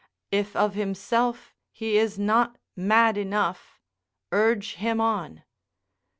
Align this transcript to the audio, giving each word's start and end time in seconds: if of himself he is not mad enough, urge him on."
if 0.31 0.55
of 0.55 0.73
himself 0.73 1.53
he 1.71 1.95
is 1.95 2.17
not 2.17 2.57
mad 2.75 3.17
enough, 3.19 3.79
urge 4.31 4.73
him 4.73 4.99
on." 4.99 5.43